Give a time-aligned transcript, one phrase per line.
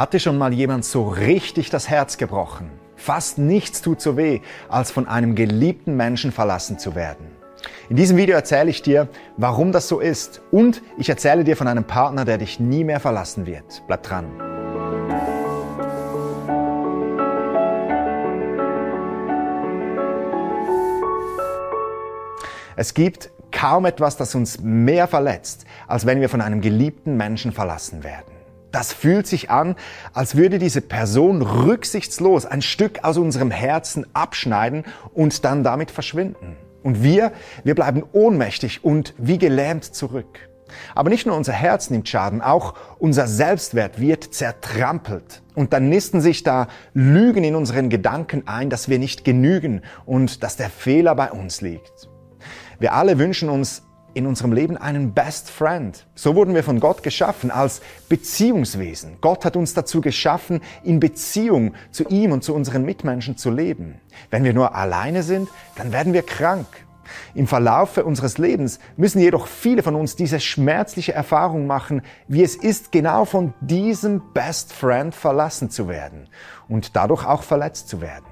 [0.00, 2.70] Hat dir schon mal jemand so richtig das Herz gebrochen?
[2.96, 7.26] Fast nichts tut so weh, als von einem geliebten Menschen verlassen zu werden.
[7.90, 11.68] In diesem Video erzähle ich dir, warum das so ist und ich erzähle dir von
[11.68, 13.82] einem Partner, der dich nie mehr verlassen wird.
[13.88, 14.24] Bleib dran.
[22.74, 27.52] Es gibt kaum etwas, das uns mehr verletzt, als wenn wir von einem geliebten Menschen
[27.52, 28.39] verlassen werden.
[28.72, 29.74] Das fühlt sich an,
[30.12, 36.56] als würde diese Person rücksichtslos ein Stück aus unserem Herzen abschneiden und dann damit verschwinden.
[36.82, 37.32] Und wir,
[37.64, 40.50] wir bleiben ohnmächtig und wie gelähmt zurück.
[40.94, 45.42] Aber nicht nur unser Herz nimmt Schaden, auch unser Selbstwert wird zertrampelt.
[45.56, 50.44] Und dann nisten sich da Lügen in unseren Gedanken ein, dass wir nicht genügen und
[50.44, 52.08] dass der Fehler bei uns liegt.
[52.78, 53.82] Wir alle wünschen uns
[54.14, 56.06] in unserem Leben einen Best Friend.
[56.14, 59.18] So wurden wir von Gott geschaffen als Beziehungswesen.
[59.20, 64.00] Gott hat uns dazu geschaffen, in Beziehung zu ihm und zu unseren Mitmenschen zu leben.
[64.30, 66.66] Wenn wir nur alleine sind, dann werden wir krank.
[67.34, 72.56] Im Verlaufe unseres Lebens müssen jedoch viele von uns diese schmerzliche Erfahrung machen, wie es
[72.56, 76.28] ist, genau von diesem Best Friend verlassen zu werden
[76.68, 78.26] und dadurch auch verletzt zu werden.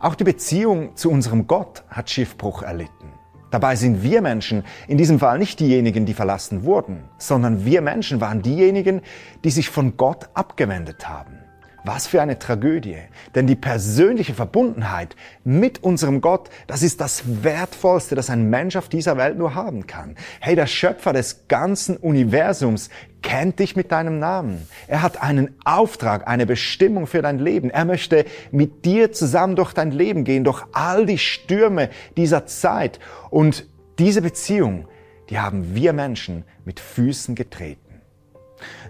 [0.00, 3.17] Auch die Beziehung zu unserem Gott hat Schiffbruch erlitten.
[3.50, 8.20] Dabei sind wir Menschen in diesem Fall nicht diejenigen, die verlassen wurden, sondern wir Menschen
[8.20, 9.00] waren diejenigen,
[9.42, 11.47] die sich von Gott abgewendet haben.
[11.84, 12.98] Was für eine Tragödie.
[13.34, 18.88] Denn die persönliche Verbundenheit mit unserem Gott, das ist das Wertvollste, das ein Mensch auf
[18.88, 20.16] dieser Welt nur haben kann.
[20.40, 22.90] Hey, der Schöpfer des ganzen Universums
[23.22, 24.66] kennt dich mit deinem Namen.
[24.86, 27.70] Er hat einen Auftrag, eine Bestimmung für dein Leben.
[27.70, 32.98] Er möchte mit dir zusammen durch dein Leben gehen, durch all die Stürme dieser Zeit.
[33.30, 33.66] Und
[33.98, 34.88] diese Beziehung,
[35.30, 37.87] die haben wir Menschen mit Füßen getreten.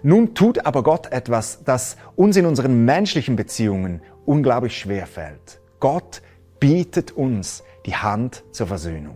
[0.03, 5.59] Nun tut aber Gott etwas, das uns in unseren menschlichen Beziehungen unglaublich schwer fällt.
[5.79, 6.21] Gott
[6.59, 9.15] bietet uns die Hand zur Versöhnung.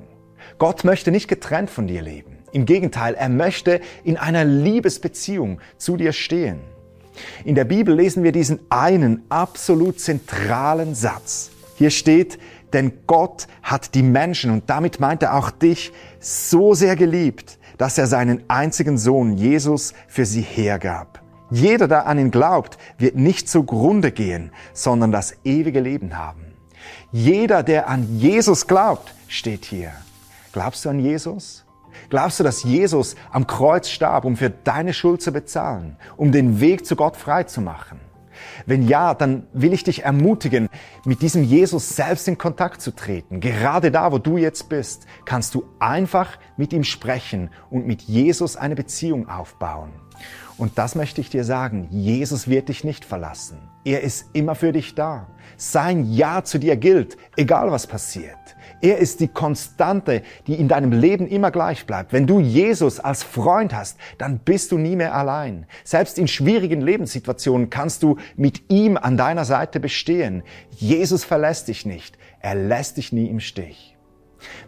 [0.57, 2.37] Gott möchte nicht getrennt von dir leben.
[2.51, 6.61] Im Gegenteil, er möchte in einer Liebesbeziehung zu dir stehen.
[7.43, 11.51] In der Bibel lesen wir diesen einen absolut zentralen Satz.
[11.75, 12.39] Hier steht,
[12.71, 17.97] denn Gott hat die Menschen, und damit meint er auch dich, so sehr geliebt, dass
[17.97, 21.21] er seinen einzigen Sohn Jesus für sie hergab.
[21.49, 26.53] Jeder, der an ihn glaubt, wird nicht zugrunde gehen, sondern das ewige Leben haben.
[27.11, 29.91] Jeder, der an Jesus glaubt, steht hier.
[30.51, 31.63] Glaubst du an Jesus?
[32.09, 36.59] Glaubst du, dass Jesus am Kreuz starb, um für deine Schuld zu bezahlen, um den
[36.59, 37.99] Weg zu Gott frei zu machen?
[38.65, 40.69] Wenn ja, dann will ich dich ermutigen,
[41.05, 43.39] mit diesem Jesus selbst in Kontakt zu treten.
[43.39, 48.55] Gerade da, wo du jetzt bist, kannst du einfach mit ihm sprechen und mit Jesus
[48.55, 49.91] eine Beziehung aufbauen.
[50.57, 53.57] Und das möchte ich dir sagen, Jesus wird dich nicht verlassen.
[53.83, 55.27] Er ist immer für dich da.
[55.57, 58.37] Sein Ja zu dir gilt, egal was passiert.
[58.81, 62.11] Er ist die Konstante, die in deinem Leben immer gleich bleibt.
[62.11, 65.65] Wenn du Jesus als Freund hast, dann bist du nie mehr allein.
[65.85, 70.43] Selbst in schwierigen Lebenssituationen kannst du mit ihm an deiner Seite bestehen.
[70.69, 72.17] Jesus verlässt dich nicht.
[72.41, 73.92] Er lässt dich nie im Stich.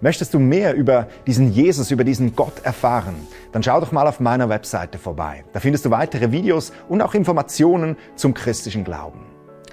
[0.02, 3.16] Möchtest du mehr über diesen Jesus, über diesen Gott erfahren?
[3.52, 5.44] Dann schau doch mal auf meiner Webseite vorbei.
[5.54, 9.20] Da findest du weitere Videos und auch Informationen zum christlichen Glauben.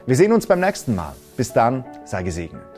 [0.07, 1.15] Wir sehen uns beim nächsten Mal.
[1.37, 2.72] Bis dann, sei gesegnet.